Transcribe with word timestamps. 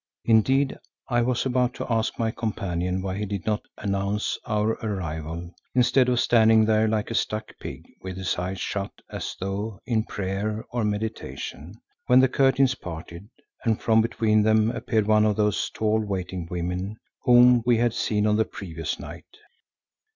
Indeed 0.25 0.79
I 1.09 1.21
was 1.21 1.45
about 1.45 1.75
to 1.75 1.85
ask 1.87 2.17
my 2.17 2.31
companion 2.31 3.03
why 3.03 3.19
he 3.19 3.25
did 3.27 3.45
not 3.45 3.61
announce 3.77 4.35
our 4.47 4.71
arrival 4.83 5.53
instead 5.75 6.09
of 6.09 6.19
standing 6.19 6.65
there 6.65 6.87
like 6.87 7.11
a 7.11 7.13
stuck 7.13 7.51
pig 7.59 7.85
with 8.01 8.17
his 8.17 8.35
eyes 8.39 8.59
shut 8.59 8.89
as 9.11 9.35
though 9.39 9.79
in 9.85 10.03
prayer 10.05 10.65
or 10.71 10.83
meditation, 10.83 11.75
when 12.07 12.19
the 12.19 12.27
curtains 12.27 12.73
parted 12.73 13.29
and 13.63 13.79
from 13.79 14.01
between 14.01 14.41
them 14.41 14.71
appeared 14.71 15.05
one 15.05 15.23
of 15.23 15.35
those 15.35 15.69
tall 15.69 15.99
waiting 16.03 16.47
women 16.49 16.97
whom 17.23 17.61
we 17.67 17.77
had 17.77 17.93
seen 17.93 18.25
on 18.25 18.37
the 18.37 18.43
previous 18.45 18.99
night. 18.99 19.37